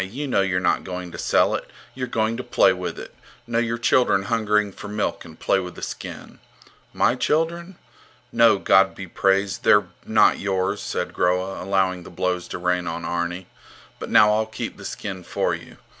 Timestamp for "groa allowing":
11.13-12.01